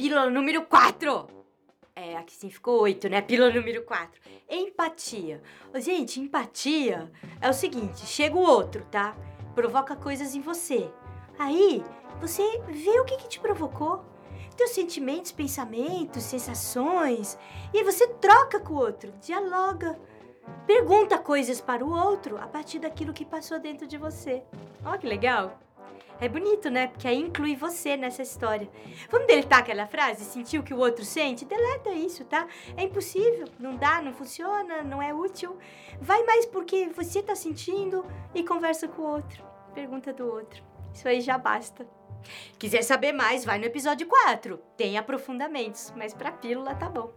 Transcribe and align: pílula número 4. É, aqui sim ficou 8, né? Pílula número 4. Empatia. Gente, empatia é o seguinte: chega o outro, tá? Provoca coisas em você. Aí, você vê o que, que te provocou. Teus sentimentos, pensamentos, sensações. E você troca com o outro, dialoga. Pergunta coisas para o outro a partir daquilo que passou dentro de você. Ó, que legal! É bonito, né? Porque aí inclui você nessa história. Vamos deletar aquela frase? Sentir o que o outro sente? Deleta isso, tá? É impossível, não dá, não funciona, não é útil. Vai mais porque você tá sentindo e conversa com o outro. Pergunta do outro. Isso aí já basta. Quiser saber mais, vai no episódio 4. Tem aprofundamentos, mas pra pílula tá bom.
pílula 0.00 0.30
número 0.30 0.62
4. 0.62 1.26
É, 1.94 2.16
aqui 2.16 2.32
sim 2.32 2.48
ficou 2.48 2.80
8, 2.80 3.10
né? 3.10 3.20
Pílula 3.20 3.52
número 3.52 3.82
4. 3.82 4.18
Empatia. 4.48 5.42
Gente, 5.74 6.18
empatia 6.18 7.12
é 7.38 7.50
o 7.50 7.52
seguinte: 7.52 8.06
chega 8.06 8.34
o 8.34 8.40
outro, 8.40 8.82
tá? 8.90 9.14
Provoca 9.54 9.94
coisas 9.94 10.34
em 10.34 10.40
você. 10.40 10.90
Aí, 11.38 11.84
você 12.18 12.42
vê 12.68 12.98
o 12.98 13.04
que, 13.04 13.18
que 13.18 13.28
te 13.28 13.40
provocou. 13.40 14.02
Teus 14.56 14.70
sentimentos, 14.70 15.32
pensamentos, 15.32 16.22
sensações. 16.22 17.38
E 17.74 17.84
você 17.84 18.08
troca 18.08 18.58
com 18.58 18.72
o 18.72 18.78
outro, 18.78 19.12
dialoga. 19.20 20.00
Pergunta 20.66 21.18
coisas 21.18 21.60
para 21.60 21.84
o 21.84 21.92
outro 21.92 22.38
a 22.38 22.46
partir 22.46 22.78
daquilo 22.78 23.12
que 23.12 23.24
passou 23.24 23.60
dentro 23.60 23.86
de 23.86 23.98
você. 23.98 24.42
Ó, 24.82 24.96
que 24.96 25.06
legal! 25.06 25.58
É 26.20 26.28
bonito, 26.28 26.68
né? 26.68 26.88
Porque 26.88 27.08
aí 27.08 27.18
inclui 27.18 27.56
você 27.56 27.96
nessa 27.96 28.20
história. 28.20 28.68
Vamos 29.10 29.26
deletar 29.26 29.60
aquela 29.60 29.86
frase? 29.86 30.24
Sentir 30.24 30.58
o 30.58 30.62
que 30.62 30.74
o 30.74 30.78
outro 30.78 31.02
sente? 31.04 31.46
Deleta 31.46 31.90
isso, 31.90 32.24
tá? 32.24 32.46
É 32.76 32.82
impossível, 32.82 33.46
não 33.58 33.74
dá, 33.74 34.02
não 34.02 34.12
funciona, 34.12 34.82
não 34.82 35.00
é 35.02 35.14
útil. 35.14 35.56
Vai 36.00 36.22
mais 36.24 36.44
porque 36.44 36.88
você 36.88 37.22
tá 37.22 37.34
sentindo 37.34 38.04
e 38.34 38.44
conversa 38.44 38.86
com 38.86 39.00
o 39.00 39.06
outro. 39.06 39.42
Pergunta 39.74 40.12
do 40.12 40.26
outro. 40.26 40.62
Isso 40.92 41.08
aí 41.08 41.22
já 41.22 41.38
basta. 41.38 41.86
Quiser 42.58 42.82
saber 42.82 43.12
mais, 43.12 43.44
vai 43.44 43.58
no 43.58 43.64
episódio 43.64 44.06
4. 44.06 44.58
Tem 44.76 44.98
aprofundamentos, 44.98 45.90
mas 45.96 46.12
pra 46.12 46.30
pílula 46.30 46.74
tá 46.74 46.88
bom. 46.88 47.12